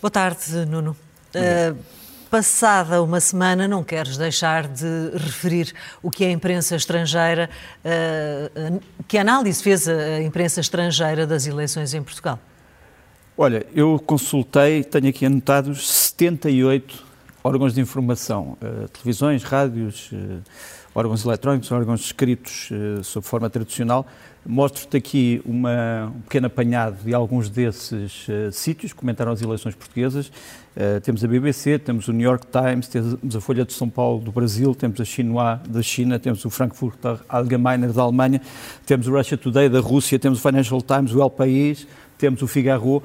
[0.00, 0.96] Boa tarde, Nuno.
[1.34, 1.76] Uh,
[2.30, 7.50] passada uma semana, não queres deixar de referir o que a imprensa estrangeira,
[7.84, 12.38] uh, que análise fez a imprensa estrangeira das eleições em Portugal?
[13.36, 17.04] Olha, eu consultei, tenho aqui anotados 78
[17.44, 20.10] órgãos de informação, uh, televisões, rádios,
[20.94, 22.70] órgãos eletrónicos, órgãos escritos
[23.02, 24.06] sob forma tradicional.
[24.46, 30.32] Mostro-te aqui uma, um pequeno apanhado de alguns desses sítios que comentaram as eleições portuguesas.
[31.02, 34.32] temos a BBC, temos o New York Times, temos a Folha de São Paulo do
[34.32, 38.40] Brasil, temos a Xinhua da China, temos o Frankfurter Allgemeiner da Alemanha,
[38.86, 41.86] temos o Russia Today da Rússia, temos o Financial Times, o El País,
[42.16, 43.02] temos o Figaro.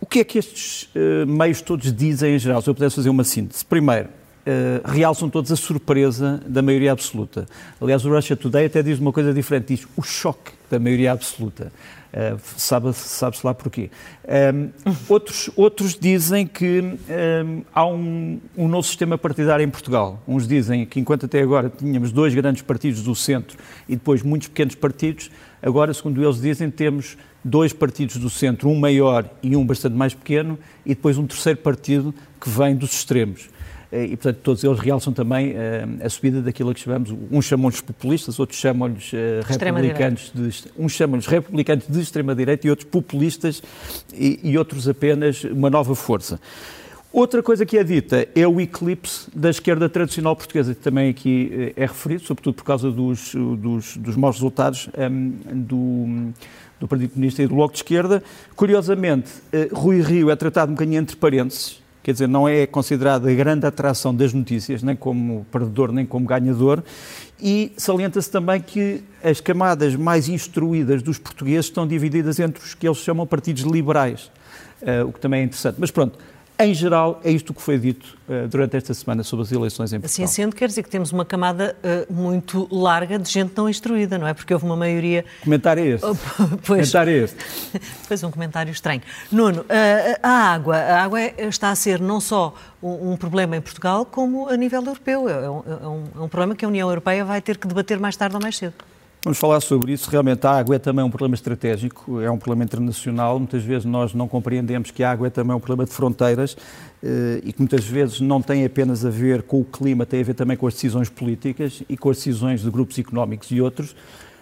[0.00, 2.62] O que é que estes uh, meios todos dizem em geral?
[2.62, 3.64] Se eu pudesse fazer uma síntese.
[3.64, 4.08] Primeiro,
[4.46, 7.46] uh, realçam todos a surpresa da maioria absoluta.
[7.80, 11.72] Aliás, o Russia Today até diz uma coisa diferente, diz o choque da maioria absoluta.
[12.12, 13.88] Uh, Sabe-se sabe lá porquê.
[14.52, 14.70] Um,
[15.08, 20.20] outros, outros dizem que um, há um, um, novo sistema partidário em Portugal.
[20.26, 23.56] Uns dizem que enquanto até agora tínhamos dois grandes partidos do centro
[23.88, 25.30] e depois muitos pequenos partidos,
[25.62, 30.12] agora, segundo eles dizem, temos dois partidos do centro, um maior e um bastante mais
[30.12, 33.48] pequeno, e depois um terceiro partido que vem dos extremos.
[33.92, 35.56] Eh, e, portanto, todos eles realçam também uh,
[36.04, 41.26] a subida daquilo que chamamos, uns chamam-lhes populistas, outros chamam-lhes uh, republicanos, de, uns chamam-lhes
[41.26, 43.62] republicanos de extrema-direita e outros populistas
[44.12, 46.40] e, e outros apenas uma nova força.
[47.12, 51.72] Outra coisa que é dita é o eclipse da esquerda tradicional portuguesa, que também aqui
[51.74, 56.32] é referido, sobretudo por causa dos, dos, dos maus resultados um, do
[56.80, 58.22] do Partido Comunista e do Bloco de Esquerda.
[58.56, 63.28] Curiosamente, eh, Rui Rio é tratado um bocadinho entre parênteses, quer dizer, não é considerado
[63.28, 66.82] a grande atração das notícias, nem como perdedor, nem como ganhador,
[67.40, 72.86] e salienta-se também que as camadas mais instruídas dos portugueses estão divididas entre os que
[72.86, 74.30] eles chamam partidos liberais,
[74.82, 75.76] uh, o que também é interessante.
[75.78, 76.18] Mas pronto,
[76.60, 80.00] em geral, é isto que foi dito uh, durante esta semana sobre as eleições em
[80.00, 80.24] Portugal.
[80.24, 84.18] Assim sendo, quer dizer que temos uma camada uh, muito larga de gente não instruída,
[84.18, 84.34] não é?
[84.34, 85.24] Porque houve uma maioria...
[85.42, 86.06] Comentário é este.
[86.06, 86.14] Oh,
[86.66, 87.36] pois, comentário é este.
[88.06, 89.02] Pois, um comentário estranho.
[89.32, 89.66] Nuno, uh,
[90.22, 90.76] a água.
[90.76, 94.56] A água é, está a ser não só um, um, problema em Portugal, como a
[94.56, 95.28] nível europeu.
[95.28, 97.98] É um, é um, é um problema que a União Europeia vai ter que debater
[97.98, 98.74] mais tarde ou mais cedo.
[99.22, 100.10] Vamos falar sobre isso.
[100.10, 103.38] Realmente a água é também um problema estratégico, é um problema internacional.
[103.38, 106.56] Muitas vezes nós não compreendemos que a água é também um problema de fronteiras
[107.02, 110.24] eh, e que muitas vezes não tem apenas a ver com o clima, tem a
[110.24, 113.94] ver também com as decisões políticas e com as decisões de grupos económicos e outros.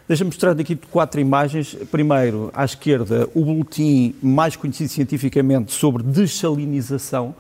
[0.09, 1.75] Deixa-me mostrar aqui quatro imagens.
[1.91, 7.35] Primeiro, à esquerda, o boletim mais conhecido cientificamente sobre dessalinização.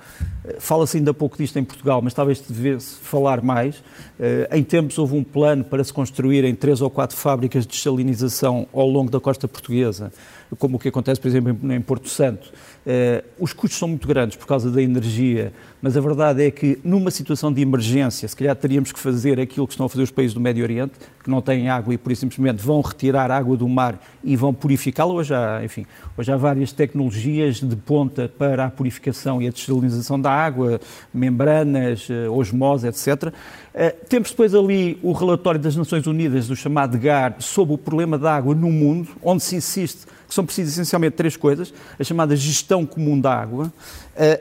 [0.45, 3.83] Eh, fala-se ainda pouco disto em Portugal, mas talvez devesse falar mais.
[4.21, 8.67] Eh, em tempos houve um plano para se construírem três ou quatro fábricas de dessalinização
[8.71, 10.12] ao longo da costa portuguesa,
[10.59, 12.53] como o que acontece, por exemplo, em Porto Santo.
[12.87, 16.78] Eh, os custos são muito grandes por causa da energia, mas a verdade é que
[16.84, 20.11] numa situação de emergência, se calhar teríamos que fazer aquilo que estão a fazer os
[20.11, 20.93] países do Médio Oriente,
[21.23, 24.53] que não têm água e por isso simplesmente vão retirar água do mar e vão
[24.53, 25.13] purificá-la.
[25.13, 25.87] Hoje há, enfim,
[26.17, 30.81] hoje há várias tecnologias de ponta para a purificação e a desalinização da água,
[31.13, 33.33] membranas, eh, osmose, etc.
[33.75, 38.19] Eh, temos depois ali o relatório das Nações Unidas, do chamado GAR, sobre o problema
[38.19, 42.37] da água no mundo, onde se insiste que são precisas essencialmente três coisas: a chamada
[42.37, 43.73] gestão comum da água,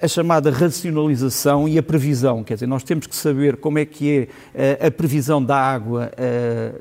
[0.01, 2.43] a chamada racionalização e a previsão.
[2.43, 6.11] Quer dizer, nós temos que saber como é que é a previsão da água,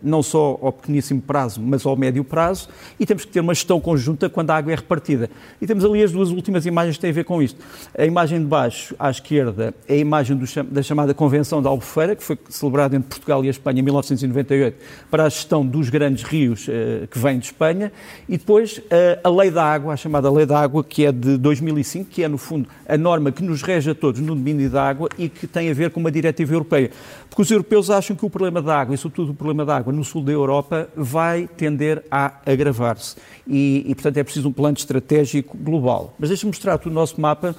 [0.03, 2.69] não só ao pequeníssimo prazo, mas ao médio prazo,
[2.99, 5.29] e temos que ter uma gestão conjunta quando a água é repartida.
[5.61, 7.61] E temos ali as duas últimas imagens que têm a ver com isto.
[7.97, 12.17] A imagem de baixo, à esquerda, é a imagem do, da chamada Convenção de Albufeira,
[12.17, 14.77] que foi celebrada entre Portugal e a Espanha em 1998,
[15.11, 17.93] para a gestão dos grandes rios uh, que vêm de Espanha,
[18.29, 18.81] e depois
[19.23, 22.29] a Lei da Água, a chamada Lei da Água, que é de 2005, que é,
[22.29, 25.47] no fundo, a norma que nos rege a todos no domínio da água e que
[25.47, 26.91] tem a ver com uma diretiva europeia.
[27.29, 29.93] Porque os europeus acham que o problema da água, e sobretudo o problema da água
[29.93, 33.17] no sul da Europa, vai tender a agravar-se.
[33.47, 36.15] E, e, portanto, é preciso um plano estratégico global.
[36.19, 37.55] Mas deixa-me mostrar-te o nosso mapa,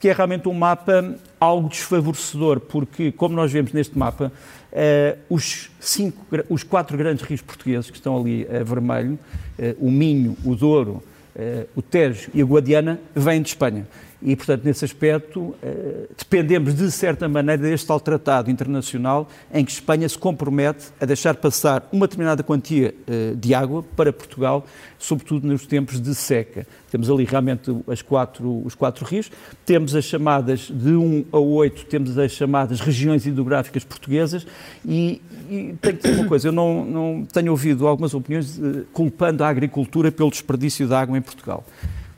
[0.00, 4.32] que é realmente um mapa algo desfavorecedor, porque, como nós vemos neste mapa,
[4.70, 9.18] Uh, os, cinco, os quatro grandes rios portugueses que estão ali a vermelho,
[9.58, 11.02] uh, o Minho, o Douro,
[11.34, 13.84] uh, o Tejo e a Guadiana, vêm de Espanha.
[14.22, 19.72] E, portanto, nesse aspecto, eh, dependemos, de certa maneira, deste tal tratado internacional em que
[19.72, 24.66] Espanha se compromete a deixar passar uma determinada quantia eh, de água para Portugal,
[24.98, 26.66] sobretudo nos tempos de seca.
[26.90, 29.30] Temos ali realmente as quatro, os quatro rios,
[29.64, 34.46] temos as chamadas de 1 a 8, temos as chamadas regiões hidrográficas portuguesas
[34.84, 38.82] e, e tenho que dizer uma coisa, eu não, não tenho ouvido algumas opiniões eh,
[38.92, 41.64] culpando a agricultura pelo desperdício de água em Portugal.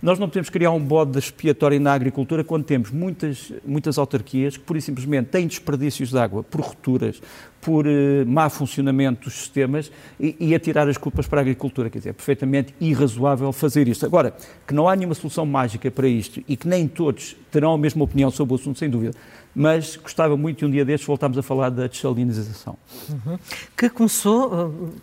[0.03, 4.65] Nós não podemos criar um bode expiatório na agricultura quando temos muitas, muitas autarquias que,
[4.65, 7.23] por e simplesmente, têm desperdícios de água por rupturas,
[7.61, 11.89] por uh, má funcionamento dos sistemas e, e atirar as culpas para a agricultura.
[11.89, 14.05] Quer dizer, é perfeitamente irrazoável fazer isto.
[14.05, 14.35] Agora,
[14.67, 18.03] que não há nenhuma solução mágica para isto e que nem todos terão a mesma
[18.03, 19.13] opinião sobre o assunto, sem dúvida
[19.55, 22.75] mas gostava muito de um dia destes voltarmos a falar da desalinização.
[23.11, 23.39] Uhum.
[23.77, 24.95] Que começou, uh,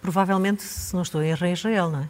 [0.00, 2.08] provavelmente, se não estou em Israel, não é?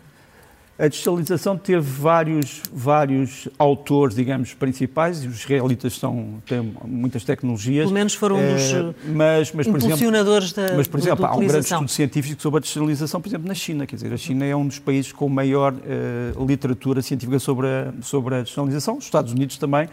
[0.78, 7.84] A digitalização teve vários, vários autores, digamos, principais, e os israelitas são, têm muitas tecnologias.
[7.84, 11.36] Pelo menos foram um dos é, mas, mas, impulsionadores exemplo, da Mas, por exemplo, há
[11.36, 13.86] um grande estudo científico sobre a digitalização, por exemplo, na China.
[13.86, 17.92] Quer dizer, a China é um dos países com maior uh, literatura científica sobre a,
[18.00, 19.90] sobre a digitalização, os Estados Unidos também, uh,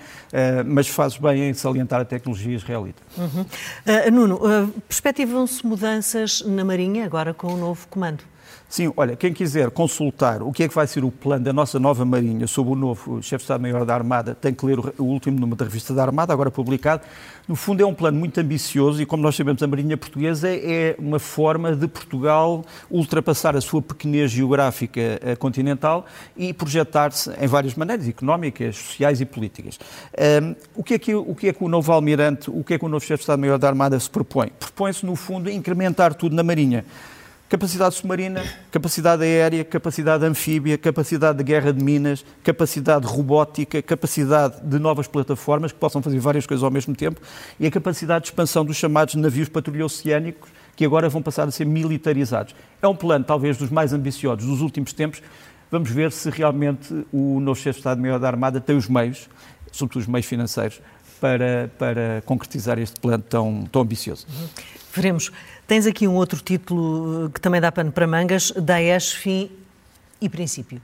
[0.65, 3.01] mas faz bem em salientar a tecnologia israelita.
[3.17, 3.41] Uhum.
[3.41, 4.39] Uh, Nuno,
[4.87, 8.23] perspectivam-se mudanças na Marinha agora com o novo comando?
[8.69, 11.79] Sim, olha, quem quiser consultar o que é que vai ser o plano da nossa
[11.79, 15.39] nova Marinha sobre o novo chefe de Estado-Maior da Armada, tem que ler o último
[15.39, 17.01] número da revista da Armada, agora publicado.
[17.47, 20.95] No fundo, é um plano muito ambicioso e, como nós sabemos, a Marinha Portuguesa é
[20.99, 26.05] uma forma de Portugal ultrapassar a sua pequenez geográfica eh, continental
[26.37, 29.79] e projetar-se em várias maneiras, económicas, sociais e políticas.
[30.43, 32.77] Um, o, que é que, o que é que o novo almirante, o que é
[32.77, 34.49] que o novo chefe de Estado-Maior da Armada se propõe?
[34.59, 36.85] Propõe-se, no fundo, incrementar tudo na Marinha.
[37.49, 44.77] Capacidade submarina, capacidade aérea, capacidade anfíbia, capacidade de guerra de minas, capacidade robótica, capacidade de
[44.77, 47.19] novas plataformas que possam fazer várias coisas ao mesmo tempo
[47.59, 51.51] e a capacidade de expansão dos chamados navios patrulha oceânicos que agora vão passar a
[51.51, 52.53] ser militarizados.
[52.83, 55.19] É um plano, talvez, dos mais ambiciosos dos últimos tempos.
[55.71, 59.27] Vamos ver se realmente o novo chefe de Estado-Maior da Armada tem os meios,
[59.71, 60.79] sobretudo os meios financeiros,
[61.19, 64.27] para, para concretizar este plano tão, tão ambicioso.
[64.93, 65.31] Veremos.
[65.69, 69.51] Tens aqui um outro título eh, que também dá pano para mangas, Daesh, fim
[70.19, 70.81] e princípio.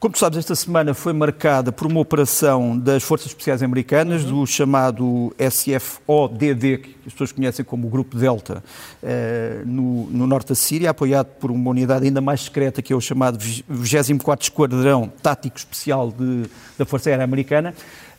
[0.00, 4.40] Como tu sabes, esta semana foi marcada por uma operação das Forças Especiais Americanas, uhum.
[4.40, 8.64] do chamado SFODD, que as pessoas conhecem como o Grupo Delta,
[9.00, 12.96] eh, no, no, norte da Síria, apoiado por uma unidade ainda mais secreta, que é
[12.96, 17.72] o chamado 24 Esquadrão Tático Especial de, da Força Aérea Americana.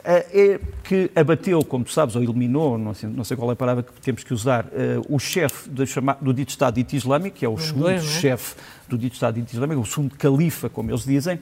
[0.03, 3.53] Eh, é que abateu, como tu sabes, ou eliminou, não sei, não sei qual é
[3.53, 4.69] a palavra que temos que usar, uh,
[5.07, 5.83] o chefe do,
[6.21, 7.99] do dito Estado dito Islâmico, que é o segundo é?
[7.99, 8.55] chefe
[8.87, 11.39] do dito Estado dito Islâmico, o segundo califa, como eles dizem.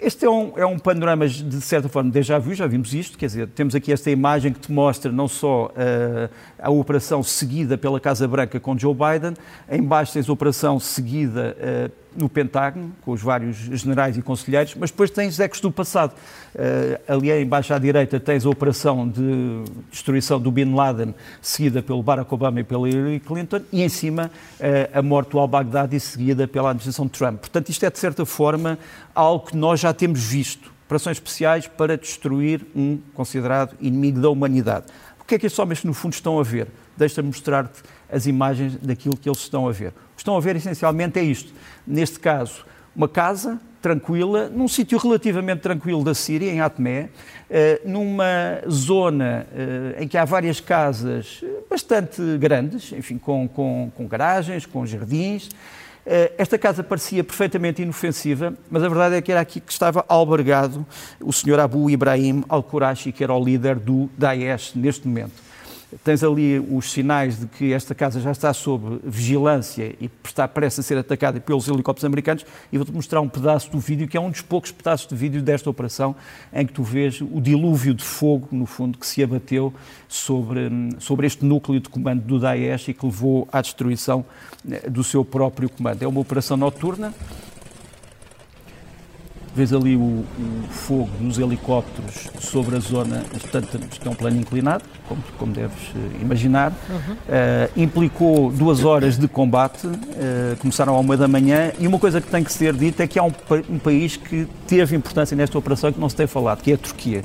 [0.00, 3.26] Este é um, é um panorama, de certa forma, déjà vu, já vimos isto, quer
[3.26, 8.00] dizer, temos aqui esta imagem que te mostra não só uh, a operação seguida pela
[8.00, 9.34] Casa Branca com Joe Biden,
[9.70, 14.74] em baixo tens a operação seguida uh, no Pentágono, com os vários generais e conselheiros,
[14.74, 16.12] mas depois tens ecos do passado.
[16.54, 22.02] Uh, ali embaixo à direita tens a operação de destruição do Bin Laden, seguida pelo
[22.02, 26.48] Barack Obama e pela Hillary Clinton, e em cima uh, a morte do al-Baghdadi, seguida
[26.48, 27.40] pela administração de Trump.
[27.40, 28.78] Portanto, isto é, de certa forma,
[29.14, 30.70] algo que nós já temos visto.
[30.86, 34.86] Operações especiais para destruir um considerado inimigo da humanidade.
[35.20, 36.66] O que é que estes homens, no fundo, estão a ver?
[37.00, 37.82] Deixa-me mostrar-te
[38.12, 39.88] as imagens daquilo que eles estão a ver.
[39.88, 41.50] O que estão a ver, essencialmente, é isto
[41.86, 42.64] neste caso,
[42.94, 47.08] uma casa tranquila, num sítio relativamente tranquilo da Síria, em Atmé,
[47.48, 54.06] eh, numa zona eh, em que há várias casas bastante grandes, enfim, com, com, com
[54.06, 55.48] garagens, com jardins.
[56.04, 60.04] Eh, esta casa parecia perfeitamente inofensiva, mas a verdade é que era aqui que estava
[60.06, 60.86] albergado
[61.18, 65.49] o senhor Abu Ibrahim al-Qurashi, que era o líder do Daesh neste momento.
[66.04, 70.78] Tens ali os sinais de que esta casa já está sob vigilância e está prestes
[70.80, 74.20] a ser atacada pelos helicópteros americanos e vou-te mostrar um pedaço do vídeo, que é
[74.20, 76.14] um dos poucos pedaços de vídeo desta operação
[76.52, 79.74] em que tu vês o dilúvio de fogo, no fundo, que se abateu
[80.08, 80.70] sobre,
[81.00, 84.24] sobre este núcleo de comando do Daesh e que levou à destruição
[84.70, 86.02] eh, do seu próprio comando.
[86.02, 87.12] É uma operação noturna,
[89.54, 90.24] Vês ali o, o,
[90.70, 95.76] fogo dos helicópteros sobre a zona, portanto, isto é um plano inclinado, como, como deves
[95.96, 96.72] eh, imaginar.
[96.88, 97.14] Uhum.
[97.14, 102.20] Uh, implicou duas horas de combate, uh, começaram à uma da manhã, e uma coisa
[102.20, 103.32] que tem que ser dita é que há um,
[103.68, 106.78] um país que teve importância nesta operação que não se tem falado, que é a
[106.78, 107.24] Turquia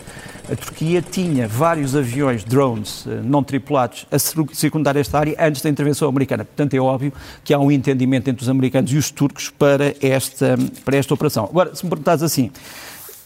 [0.51, 5.69] a Turquia tinha vários aviões, drones eh, não tripulados, a circundar esta área antes da
[5.69, 6.45] intervenção americana.
[6.45, 7.11] Portanto, é óbvio
[7.43, 11.45] que há um entendimento entre os americanos e os turcos para esta, para esta operação.
[11.45, 12.51] Agora, se me perguntares assim,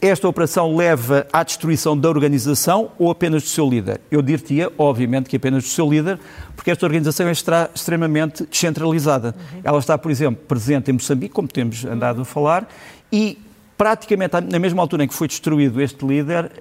[0.01, 3.99] esta operação leva à destruição da organização ou apenas do seu líder?
[4.09, 6.17] Eu diria, obviamente, que apenas do seu líder,
[6.55, 7.33] porque esta organização é
[7.75, 9.35] extremamente descentralizada.
[9.37, 9.61] Uhum.
[9.61, 12.65] Ela está, por exemplo, presente em Moçambique, como temos andado a falar,
[13.11, 13.37] e
[13.79, 16.51] praticamente na mesma altura em que foi destruído este líder,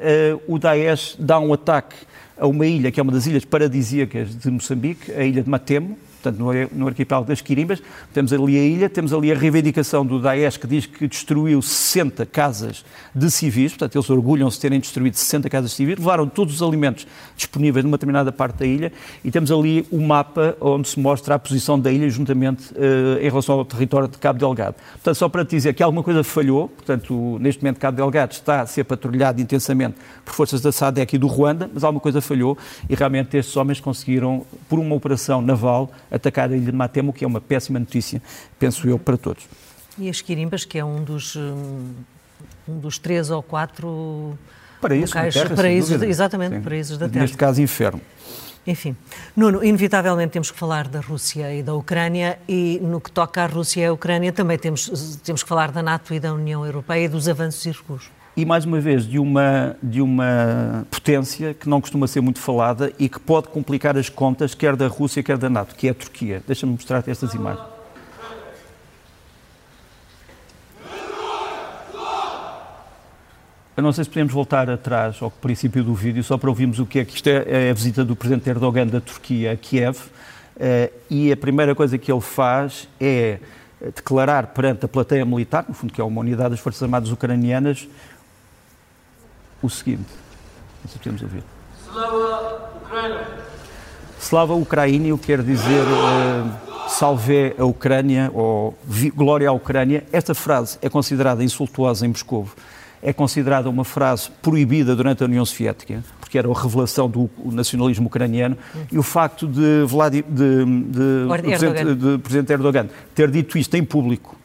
[0.46, 1.96] uh, o Daesh dá um ataque
[2.38, 5.98] a uma ilha que é uma das ilhas paradisíacas de Moçambique, a ilha de Matemo,
[6.22, 6.38] portanto,
[6.72, 7.82] no, arquipélago das Quirimbas.
[8.12, 12.26] Temos ali a ilha, temos ali a reivindicação do Daesh que diz que destruiu 60
[12.26, 12.84] casas
[13.14, 16.62] de civis, portanto, eles orgulham-se de terem destruído 60 casas de civis, levaram todos os
[16.62, 17.06] alimentos
[17.36, 18.92] disponíveis numa determinada parte da ilha
[19.24, 23.28] e temos ali o mapa onde se mostra a posição da ilha juntamente uh, em
[23.28, 24.76] relação ao território de Cabo Delgado.
[24.92, 28.66] Portanto, só para dizer que alguma coisa falhou, portanto, neste momento Cabo Delgado está a
[28.66, 32.56] ser patrulhado intensamente por forças da SADEC e do Ruanda, mas alguma coisa falhou
[32.88, 37.24] e realmente estes homens conseguiram, por uma operação naval, atacar a ilha de Matemo, que
[37.24, 38.22] é uma péssima notícia,
[38.58, 39.46] penso eu, para todos.
[39.98, 44.38] E as Quirimbas, que é um dos, um dos três ou quatro
[44.80, 46.62] paraísos, locais, terra, paraísos exatamente, Sim.
[46.62, 47.22] paraísos da Terra.
[47.22, 48.00] Neste caso, inferno.
[48.66, 48.94] Enfim,
[49.34, 53.46] Nuno, inevitavelmente temos que falar da Rússia e da Ucrânia e no que toca à
[53.46, 57.06] Rússia e à Ucrânia também temos, temos que falar da NATO e da União Europeia
[57.06, 61.68] e dos avanços e recuos e, mais uma vez, de uma, de uma potência que
[61.68, 65.36] não costuma ser muito falada e que pode complicar as contas, quer da Rússia, quer
[65.36, 66.40] da NATO, que é a Turquia.
[66.46, 67.66] Deixa-me mostrar-te estas imagens.
[73.76, 76.86] Eu não sei se podemos voltar atrás ao princípio do vídeo, só para ouvirmos o
[76.86, 79.98] que é que isto é, é a visita do presidente Erdogan da Turquia a Kiev.
[80.60, 83.40] Eh, e a primeira coisa que ele faz é
[83.80, 87.88] declarar perante a plateia militar, no fundo que é uma unidade das Forças Armadas Ucranianas,
[89.62, 90.10] o seguinte.
[90.82, 91.42] Não se podemos ouvir.
[91.84, 93.26] Slava Ucrânia.
[94.20, 98.76] Slava Ucrânia, quer dizer uh, salve a Ucrânia ou
[99.14, 100.04] glória à Ucrânia.
[100.12, 102.48] Esta frase é considerada insultuosa em Moscou.
[103.00, 108.08] É considerada uma frase proibida durante a União Soviética, porque era a revelação do nacionalismo
[108.08, 108.58] ucraniano,
[108.90, 113.76] e o facto de, Vlad, de, de, de, Presidente, de Presidente Erdogan ter dito isto
[113.76, 114.37] em público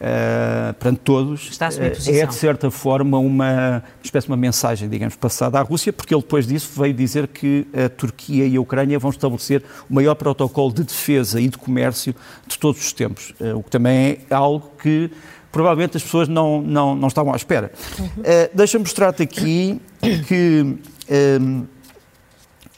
[0.00, 5.58] uh, perante todos, uh, é de certa forma uma espécie de uma mensagem, digamos, passada
[5.58, 9.10] à Rússia, porque ele depois disso veio dizer que a Turquia e a Ucrânia vão
[9.10, 12.14] estabelecer o maior protocolo de defesa e de comércio
[12.46, 15.10] de todos os tempos, uh, o que também é algo que
[15.50, 17.72] provavelmente as pessoas não, não, não estavam à espera.
[17.98, 18.22] Uhum.
[18.54, 19.80] Deixa-me mostrar-te aqui
[20.26, 20.76] que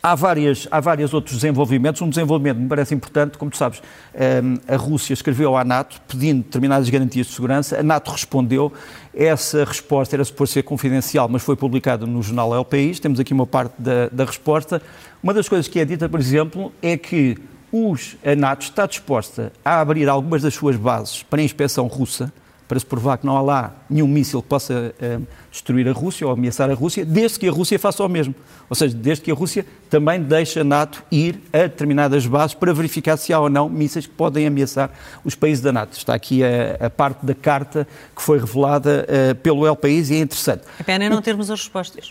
[0.03, 2.01] Há, várias, há vários outros desenvolvimentos.
[2.01, 3.83] Um desenvolvimento que me parece importante, como tu sabes,
[4.15, 7.79] ehm, a Rússia escreveu à NATO pedindo determinadas garantias de segurança.
[7.79, 8.73] A NATO respondeu.
[9.15, 12.99] Essa resposta era suposto ser confidencial, mas foi publicada no jornal El País.
[12.99, 14.81] Temos aqui uma parte da, da resposta.
[15.23, 17.37] Uma das coisas que é dita, por exemplo, é que
[17.71, 22.33] os, a NATO está disposta a abrir algumas das suas bases para a inspeção russa,
[22.67, 26.27] para se provar que não há lá nenhum míssil que possa uh, destruir a Rússia
[26.27, 28.35] ou ameaçar a Rússia, desde que a Rússia faça o mesmo.
[28.69, 32.73] Ou seja, desde que a Rússia também deixe a NATO ir a determinadas bases para
[32.73, 34.91] verificar se há ou não mísseis que podem ameaçar
[35.25, 35.97] os países da NATO.
[35.97, 40.15] Está aqui a, a parte da carta que foi revelada uh, pelo El País e
[40.15, 40.63] é interessante.
[40.79, 42.07] A pena é não termos as respostas.
[42.07, 42.11] Uh,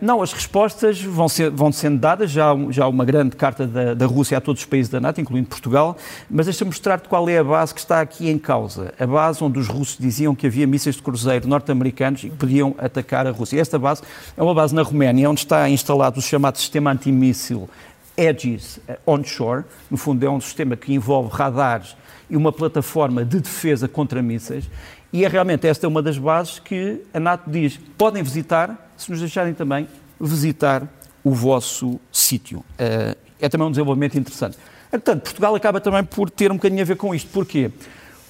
[0.00, 3.92] não, as respostas vão, ser, vão sendo dadas, já, já há uma grande carta da,
[3.92, 5.98] da Rússia a todos os países da NATO, incluindo Portugal,
[6.30, 8.94] mas deixa-me mostrar-te qual é a base que está aqui em causa.
[8.98, 12.69] A base onde os russos diziam que havia mísseis de cruzeiro norte-americanos e que podiam
[12.78, 13.60] atacar a Rússia.
[13.60, 14.02] Esta base
[14.36, 17.68] é uma base na Roménia, onde está instalado o chamado sistema antimíssil
[18.16, 19.64] Aegis onshore.
[19.90, 21.96] No fundo, é um sistema que envolve radares
[22.28, 24.68] e uma plataforma de defesa contra mísseis.
[25.12, 29.10] E é realmente esta é uma das bases que a NATO diz: podem visitar, se
[29.10, 29.88] nos deixarem também
[30.20, 30.86] visitar
[31.24, 32.64] o vosso sítio.
[32.78, 34.56] Eh, é também um desenvolvimento interessante.
[34.90, 37.30] Portanto, Portugal acaba também por ter um bocadinho a ver com isto.
[37.30, 37.70] Porquê?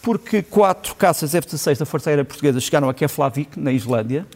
[0.02, 4.26] Porque quatro caças F-16 da Força Aérea Portuguesa chegaram a Keflavik, na Islândia,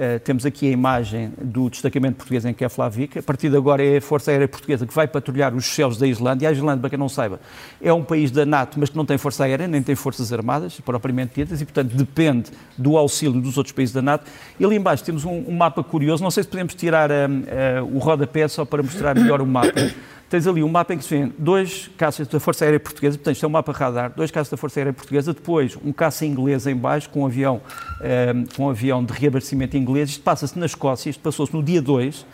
[0.00, 3.18] Uh, temos aqui a imagem do destacamento português em Keflavik.
[3.18, 6.06] A partir de agora é a Força Aérea Portuguesa que vai patrulhar os céus da
[6.06, 6.48] Islândia.
[6.48, 7.40] A Islândia, para quem não saiba,
[7.82, 10.80] é um país da NATO, mas que não tem Força Aérea, nem tem Forças Armadas,
[10.80, 14.24] propriamente ditas, e, portanto, depende do auxílio dos outros países da NATO.
[14.58, 16.22] E ali embaixo temos um, um mapa curioso.
[16.22, 19.90] Não sei se podemos tirar uh, uh, o rodapé só para mostrar melhor o mapa.
[20.30, 23.34] Tens ali um mapa em que se vê dois caças da Força Aérea Portuguesa, portanto,
[23.34, 26.68] isto é um mapa radar, dois caças da Força Aérea Portuguesa, depois um caça inglês
[26.68, 27.60] em baixo, com um avião,
[28.00, 30.10] eh, com um avião de reabastecimento inglês.
[30.10, 32.24] Isto passa-se na Escócia, isto passou-se no dia 2.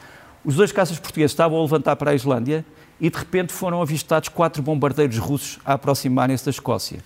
[0.44, 2.66] Os dois caças portugueses estavam a levantar para a Islândia
[3.00, 6.98] e, de repente, foram avistados quatro bombardeiros russos a aproximarem-se da Escócia.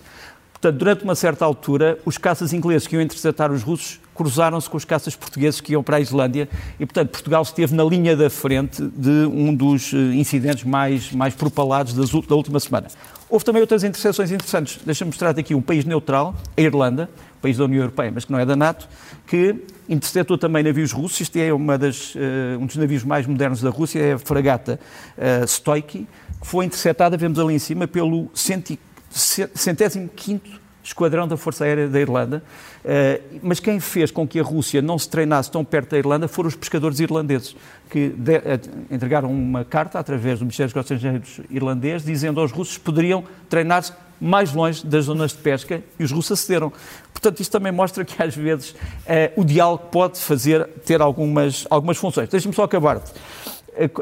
[0.51, 4.77] Portanto, durante uma certa altura, os caças ingleses que iam interceptar os russos cruzaram-se com
[4.77, 6.47] os caças portugueses que iam para a Islândia
[6.79, 11.33] e, portanto, Portugal esteve na linha da frente de um dos eh, incidentes mais, mais
[11.33, 12.87] propalados das, da última semana.
[13.27, 14.79] Houve também outras interseções interessantes.
[14.85, 17.09] Deixa-me mostrar aqui um país neutral, a Irlanda,
[17.41, 18.87] país da União Europeia, mas que não é da NATO,
[19.25, 19.55] que
[19.89, 21.21] interceptou também navios russos.
[21.21, 24.79] Este é uma das, uh, um dos navios mais modernos da Rússia, é a fragata
[25.17, 26.07] uh, Stoiky,
[26.39, 31.99] que foi interceptada, vemos ali em cima, pelo centésimo quinto esquadrão da Força Aérea da
[31.99, 32.43] Irlanda,
[32.83, 36.27] uh, mas quem fez com que a Rússia não se treinasse tão perto da Irlanda
[36.27, 37.55] foram os pescadores irlandeses,
[37.89, 38.41] que de, uh,
[38.89, 43.93] entregaram uma carta através do Ministério dos Estrangeiros irlandês, dizendo aos russos que poderiam treinar-se
[44.21, 46.71] mais longe das zonas de pesca e os russos acederam.
[47.11, 48.75] Portanto, isto também mostra que às vezes
[49.07, 52.29] eh, o diálogo pode fazer, ter algumas, algumas funções.
[52.29, 53.01] Deixe-me só acabar,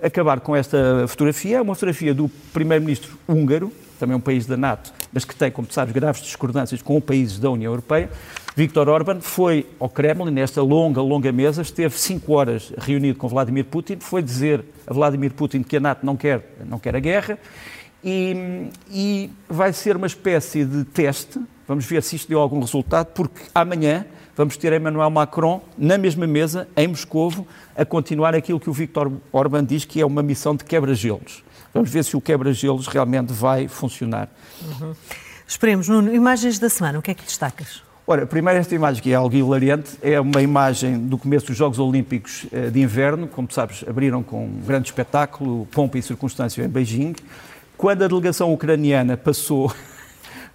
[0.04, 1.58] acabar com esta fotografia.
[1.58, 5.68] É uma fotografia do primeiro-ministro húngaro, também um país da NATO, mas que tem, como
[5.68, 8.10] tu sabes, graves discordâncias com países da União Europeia.
[8.56, 13.66] Viktor Orban foi ao Kremlin, nesta longa, longa mesa, esteve cinco horas reunido com Vladimir
[13.66, 17.38] Putin, foi dizer a Vladimir Putin que a NATO não quer, não quer a guerra
[18.04, 23.08] e, e, vai ser uma espécie de teste, vamos ver se isto deu algum resultado,
[23.08, 24.06] porque amanhã
[24.40, 29.12] vamos ter Emmanuel Macron na mesma mesa, em Moscovo, a continuar aquilo que o Viktor
[29.34, 31.44] Orban diz que é uma missão de quebra-gelos.
[31.74, 34.30] Vamos ver se o quebra-gelos realmente vai funcionar.
[34.62, 34.94] Uhum.
[35.46, 35.90] Esperemos.
[35.90, 37.84] Nuno, imagens da semana, o que é que destacas?
[38.08, 41.78] Ora, primeiro esta imagem que é algo hilariante, é uma imagem do começo dos Jogos
[41.78, 46.70] Olímpicos eh, de Inverno, como sabes, abriram com um grande espetáculo, pompa e circunstância em
[46.70, 47.14] Beijing,
[47.76, 49.70] quando a delegação ucraniana passou,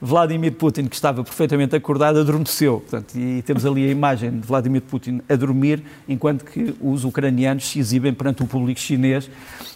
[0.01, 2.81] Vladimir Putin, que estava perfeitamente acordado, adormeceu.
[2.81, 7.69] Portanto, e temos ali a imagem de Vladimir Putin a dormir, enquanto que os ucranianos
[7.69, 9.31] se exibem perante o público chinês.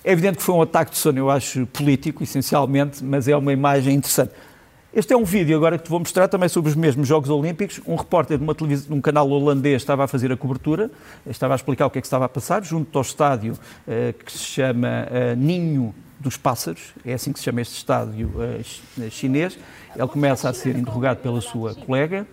[0.05, 3.53] É evidente que foi um ataque de sono, eu acho, político, essencialmente, mas é uma
[3.53, 4.33] imagem interessante.
[4.93, 7.79] Este é um vídeo agora que te vou mostrar também sobre os mesmos Jogos Olímpicos.
[7.87, 10.91] Um repórter de, uma televisão, de um canal holandês estava a fazer a cobertura,
[11.27, 14.33] estava a explicar o que é que estava a passar, junto ao estádio uh, que
[14.33, 19.59] se chama uh, Ninho dos pássaros, é assim que se chama este estádio uh, chinês.
[19.95, 22.27] Ele começa a ser interrogado pela sua colega,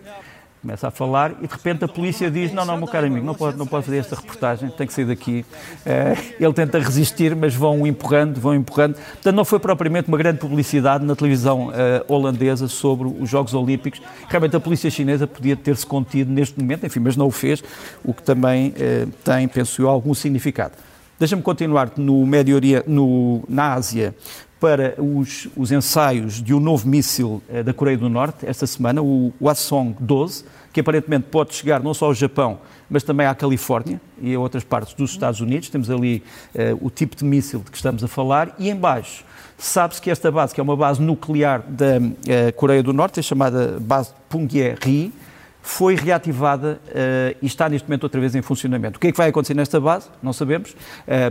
[0.60, 3.34] começa a falar e de repente a polícia diz: Não, não, meu caro amigo, não
[3.34, 5.44] pode, não pode fazer esta reportagem, tem que sair daqui.
[5.84, 8.94] Uh, ele tenta resistir, mas vão empurrando, vão empurrando.
[8.94, 11.72] Portanto, não foi propriamente uma grande publicidade na televisão uh,
[12.12, 14.00] holandesa sobre os Jogos Olímpicos.
[14.28, 17.62] Realmente a polícia chinesa podia ter-se contido neste momento, enfim, mas não o fez,
[18.04, 20.72] o que também uh, tem, penso eu, algum significado.
[21.18, 24.14] Deixa-me continuar no Médio Oriente, no, na Ásia,
[24.60, 29.02] para os, os, ensaios de um novo míssil eh, da Coreia do Norte, esta semana,
[29.02, 34.34] o Hwasong-12, que aparentemente pode chegar não só ao Japão, mas também à Califórnia e
[34.34, 35.68] a outras partes dos Estados Unidos.
[35.68, 36.22] Temos ali
[36.54, 38.54] eh, o tipo de míssil de que estamos a falar.
[38.58, 39.24] E embaixo,
[39.58, 43.22] sabe-se que esta base, que é uma base nuclear da eh, Coreia do Norte, é
[43.22, 45.12] chamada base Punggye-ri,
[45.66, 48.98] foi reativada uh, e está neste momento outra vez em funcionamento.
[48.98, 50.08] O que é que vai acontecer nesta base?
[50.22, 50.76] Não sabemos, uh,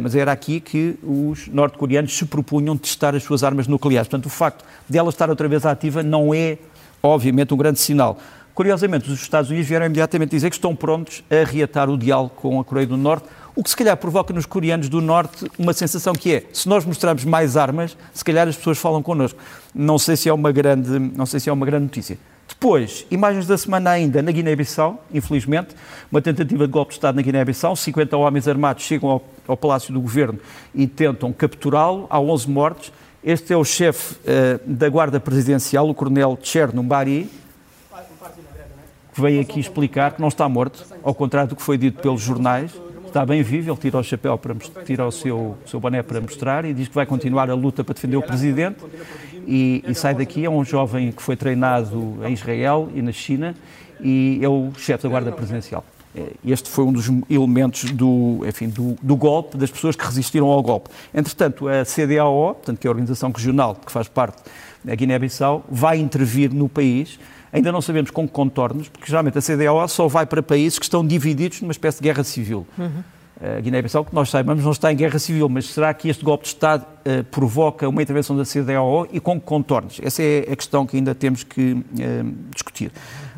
[0.02, 4.10] mas era aqui que os norte-coreanos se propunham testar as suas armas nucleares.
[4.10, 6.58] Portanto, o facto de ela estar outra vez ativa não é,
[7.02, 8.20] obviamente, um grande sinal.
[8.54, 12.60] Curiosamente, os Estados Unidos vieram imediatamente dizer que estão prontos a reatar o diálogo com
[12.60, 16.12] a Coreia do Norte, o que se calhar provoca nos coreanos do Norte uma sensação
[16.12, 19.40] que é, se nós mostrarmos mais armas, se calhar as pessoas falam connosco.
[19.74, 22.18] Não sei se é uma grande, não sei se é uma grande notícia.
[22.60, 25.76] Depois, imagens da semana ainda na Guiné-Bissau, infelizmente,
[26.12, 27.76] uma tentativa de golpe de Estado na Guiné-Bissau.
[27.76, 30.40] 50 homens armados chegam ao, ao, Palácio do Governo
[30.74, 32.08] e tentam capturá-lo.
[32.10, 32.92] Há 11 mortos.
[33.24, 37.30] Este é o chefe uh, da Guarda Presidencial, o Coronel Cherno Mbari,
[39.14, 42.22] que veio aqui explicar que não está morto, ao contrário do que foi dito pelos
[42.22, 42.72] jornais.
[43.06, 46.66] Está bem vivo, ele tira o chapéu, para, tira o seu, seu boné para mostrar
[46.66, 48.78] e diz que vai continuar a luta para defender o Presidente
[49.48, 50.46] e, e, sai daqui.
[50.46, 53.56] É um jovem que foi treinado em Israel e na China
[54.02, 55.84] e é o chefe da Guarda Presidencial.
[56.16, 60.48] É, este foi um dos elementos do, enfim, do, do, golpe, das pessoas que resistiram
[60.48, 60.90] ao golpe.
[61.14, 64.42] Entretanto, a CDAO, portanto, que é a organização regional que faz parte
[64.84, 67.20] da Guiné-Bissau, vai intervir no país.
[67.52, 70.86] Ainda não sabemos com que contornos, porque geralmente a CDAO só vai para países que
[70.86, 72.66] estão divididos numa espécie de guerra civil.
[72.78, 76.24] Uhum a Guiné-Bissau, que nós saibamos, não está em guerra civil, mas será que este
[76.24, 80.00] golpe de Estado uh, provoca uma intervenção da CDAO e com que contornos?
[80.02, 81.84] Essa é a questão que ainda temos que uh,
[82.52, 82.92] discutir.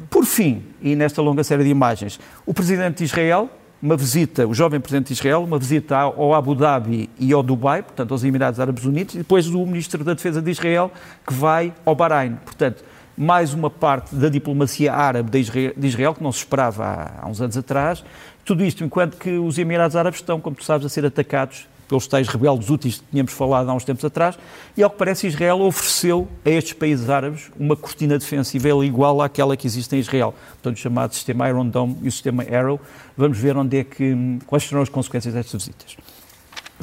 [0.09, 3.49] Por fim, e nesta longa série de imagens, o Presidente de Israel,
[3.81, 7.83] uma visita, o jovem Presidente de Israel, uma visita ao Abu Dhabi e ao Dubai,
[7.83, 10.91] portanto aos Emirados Árabes Unidos, e depois o Ministro da Defesa de Israel,
[11.25, 12.37] que vai ao Bahrein.
[12.45, 12.83] Portanto,
[13.17, 17.41] mais uma parte da diplomacia árabe de Israel, que não se esperava há, há uns
[17.41, 18.03] anos atrás,
[18.45, 22.05] tudo isto enquanto que os Emirados Árabes estão, como tu sabes, a ser atacados pelos
[22.05, 24.37] tais rebeldes úteis que tínhamos falado há uns tempos atrás,
[24.75, 29.57] e ao que parece Israel ofereceu a estes países árabes uma cortina defensiva igual àquela
[29.57, 32.79] que existe em Israel, portanto o chamado sistema Iron Dome e o sistema Arrow.
[33.15, 35.97] Vamos ver onde é que, quais serão as consequências destas visitas.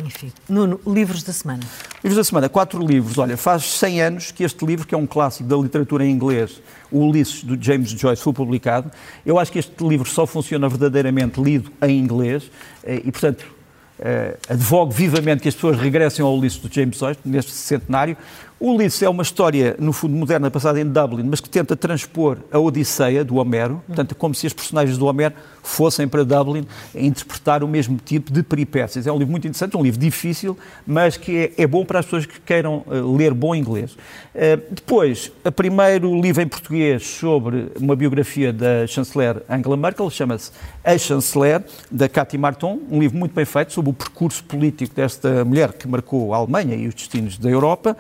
[0.03, 0.33] Enfim.
[0.49, 1.63] Nuno, livros da semana.
[2.03, 3.17] Livros da semana, quatro livros.
[3.19, 6.61] Olha, faz 100 anos que este livro, que é um clássico da literatura em inglês,
[6.91, 8.91] o Ulisses, do James Joyce, foi publicado.
[9.25, 12.51] Eu acho que este livro só funciona verdadeiramente lido em inglês
[12.83, 13.55] eh, e, portanto,
[13.97, 18.17] Uh, advogo vivamente que as pessoas regressem ao Ulisses do James Joyce, neste centenário.
[18.65, 22.39] O Ulisses é uma história, no fundo, moderna, passada em Dublin, mas que tenta transpor
[22.51, 26.67] a Odisseia do Homero, portanto, é como se as personagens do Homero fossem para Dublin
[26.95, 29.07] interpretar o mesmo tipo de peripécias.
[29.07, 32.07] É um livro muito interessante, um livro difícil, mas que é, é bom para as
[32.07, 33.93] pessoas que queiram uh, ler bom inglês.
[34.35, 40.51] Uh, depois, o primeiro livro em português sobre uma biografia da chanceler Angela Merkel, chama-se
[40.83, 45.45] A Chanceler, da Cathy Marton, um livro muito bem feito sobre o percurso político desta
[45.45, 47.95] mulher que marcou a Alemanha e os destinos da Europa.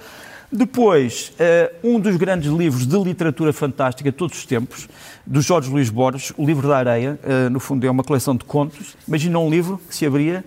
[0.56, 4.88] Depois, uh, um dos grandes livros de literatura fantástica de todos os tempos,
[5.26, 8.44] do Jorge Luís Borges, o Livro da Areia, uh, no fundo é uma coleção de
[8.44, 8.96] contos.
[9.08, 10.44] Imagina um livro que se abria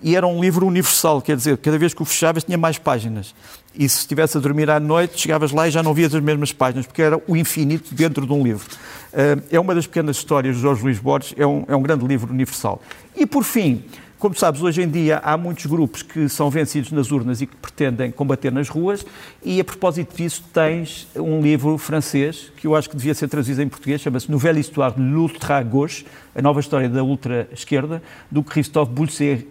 [0.00, 3.34] e era um livro universal, quer dizer, cada vez que o fechavas tinha mais páginas.
[3.74, 6.52] E se estivesse a dormir à noite, chegavas lá e já não vias as mesmas
[6.52, 8.64] páginas, porque era o infinito dentro de um livro.
[9.12, 12.06] Uh, é uma das pequenas histórias de Jorge Luís Borges, é um, é um grande
[12.06, 12.80] livro universal.
[13.16, 13.82] E por fim,
[14.18, 17.54] como sabes, hoje em dia há muitos grupos que são vencidos nas urnas e que
[17.56, 19.06] pretendem combater nas ruas,
[19.44, 23.62] e a propósito disso tens um livro francês que eu acho que devia ser traduzido
[23.62, 26.04] em português, chama-se Nouvelle Histoire de l'Ultra-Gauche,
[26.34, 28.92] a nova história da ultra-esquerda, do Christophe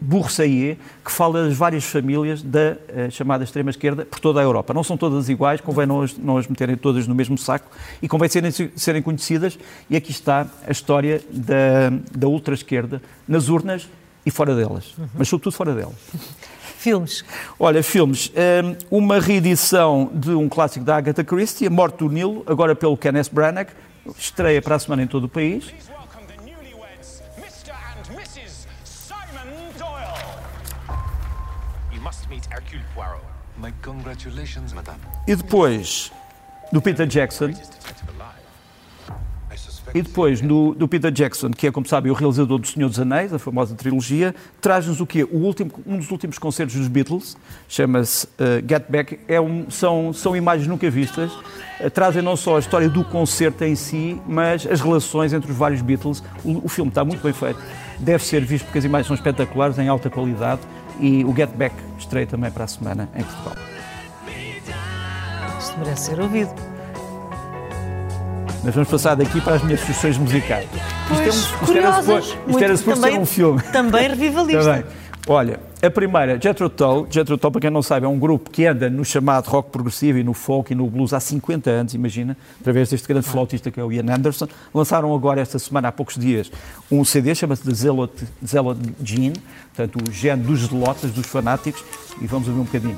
[0.01, 4.73] Bourseillet, que fala das várias famílias da uh, chamada extrema-esquerda por toda a Europa.
[4.73, 7.69] Não são todas iguais, convém não as, não as meterem todas no mesmo saco
[8.01, 9.58] e convém serem, serem conhecidas,
[9.89, 13.88] e aqui está a história da, da ultra-esquerda nas urnas
[14.27, 15.07] e fora delas, uhum.
[15.13, 15.95] mas sobretudo fora delas.
[16.77, 17.25] Filmes.
[17.57, 18.31] Olha, filmes.
[18.31, 22.95] Hum, uma reedição de um clássico da Agatha Christie, A Morte do Nilo, agora pelo
[22.95, 23.69] Kenneth Branagh,
[24.17, 25.73] estreia para a semana em todo o país.
[35.25, 36.11] E depois,
[36.71, 37.51] do Peter Jackson,
[39.93, 43.00] e depois, no, do Peter Jackson, que é, como sabem, o realizador do Senhor dos
[43.00, 45.23] Anéis, a famosa trilogia, traz-nos o quê?
[45.23, 49.19] O último, um dos últimos concertos dos Beatles, chama-se uh, Get Back.
[49.28, 51.32] É um, são, são imagens nunca vistas.
[51.80, 55.58] Uh, trazem não só a história do concerto em si, mas as relações entre os
[55.58, 56.21] vários Beatles.
[56.43, 57.60] O, o filme está muito bem feito.
[58.00, 60.62] Deve ser visto porque as imagens são espetaculares, em alta qualidade.
[61.00, 63.56] E o Get Back estreia também para a semana em Portugal.
[65.60, 66.76] Isto merece ser ouvido.
[68.63, 70.67] Mas vamos passar daqui para as minhas sugestões musicais.
[71.08, 73.62] Pois, isto, é um, isto era suposto, isto era suposto ser um filme.
[73.72, 74.63] Também revivalista.
[74.63, 74.84] também.
[75.30, 77.06] Olha, a primeira, Jethro Tull.
[77.12, 80.17] Jethro Tull, para quem não sabe, é um grupo que anda no chamado rock progressivo
[80.17, 83.78] e no folk e no blues há 50 anos, imagina, através deste grande flautista que
[83.78, 84.48] é o Ian Anderson.
[84.74, 86.50] Lançaram agora, esta semana, há poucos dias,
[86.89, 88.13] um CD, chama-se The Zealot,
[88.46, 89.36] Zealot Gene,
[89.76, 91.84] portanto, o gene dos zelotas, dos fanáticos,
[92.22, 92.98] e vamos ouvir um bocadinho.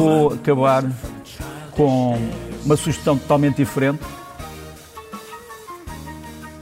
[0.00, 0.84] Vou acabar
[1.72, 2.16] com
[2.64, 4.02] uma sugestão totalmente diferente.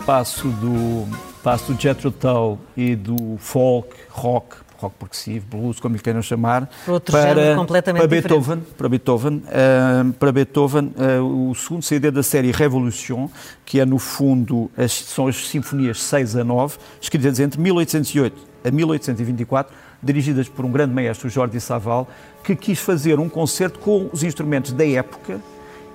[0.04, 1.06] Passo do,
[1.42, 6.68] passo do Jethro Tull e do folk, rock, rock progressivo, blues, como lhe queiram chamar,
[6.86, 12.22] Outro para, completamente para Beethoven, para Beethoven, uh, para Beethoven uh, o segundo CD da
[12.22, 13.28] série Revolution,
[13.64, 18.70] que é no fundo as, são as sinfonias 6 a 9, escritas entre 1808 a
[18.70, 22.08] 1824, dirigidas por um grande maestro, Jordi Saval,
[22.44, 25.40] que quis fazer um concerto com os instrumentos da época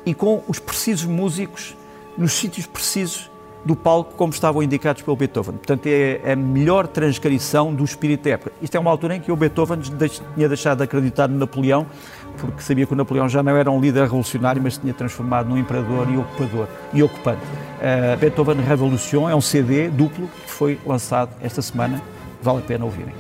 [0.06, 1.76] e com os precisos músicos
[2.18, 3.32] nos sítios precisos
[3.66, 5.56] do palco como estavam indicados pelo Beethoven.
[5.56, 8.52] Portanto, é a melhor transcrição do espírito da época.
[8.62, 9.80] Isto é uma altura em que o Beethoven
[10.36, 11.86] tinha deixado de acreditar no Napoleão,
[12.38, 15.58] porque sabia que o Napoleão já não era um líder revolucionário, mas tinha transformado num
[15.58, 17.42] imperador e ocupador e ocupante.
[17.44, 22.02] Uh, Beethoven Revolution é um CD duplo que foi lançado esta semana.
[22.42, 23.14] Vale a pena ouvirem.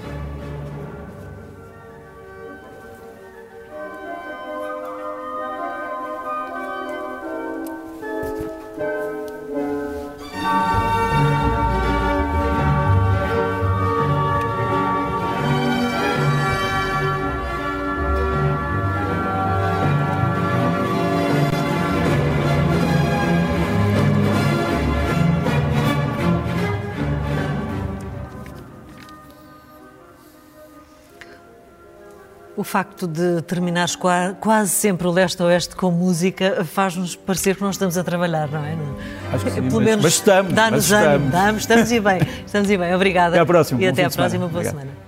[32.93, 33.97] Facto de terminares
[34.39, 38.77] quase sempre o leste-oeste com música faz-nos parecer que não estamos a trabalhar, não é?
[39.33, 40.53] Acho que sim, Pelo mas, menos mas estamos.
[40.53, 41.61] Dá-nos estamos.
[41.61, 42.19] estamos e bem.
[42.45, 42.93] Estamos e bem.
[42.93, 43.35] Obrigada.
[43.35, 43.81] Até à próxima.
[43.81, 44.47] E até à próxima.
[44.47, 45.02] Boa semana.